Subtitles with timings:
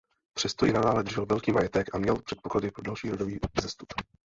[0.33, 3.93] Přesto i nadále držel velký majetek a měl předpoklady pro další rodový vzestup.